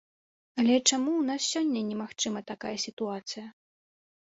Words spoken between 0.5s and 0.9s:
Але